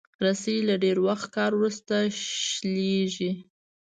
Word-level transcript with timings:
رسۍ 0.25 0.57
له 0.69 0.75
ډېر 0.83 0.97
وخت 1.07 1.27
کار 1.35 1.51
وروسته 1.55 1.95
شلېږي. 2.51 3.31